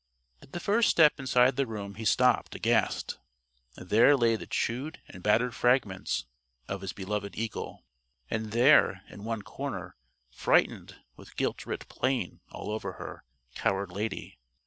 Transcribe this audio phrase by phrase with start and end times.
[0.41, 3.19] At the first step inside the room he stopped, aghast.
[3.75, 6.25] There lay the chewed and battered fragments
[6.67, 7.85] of his beloved eagle.
[8.27, 9.95] And there, in one corner,
[10.31, 14.39] frightened, with guilt writ plain all over her, cowered Lady.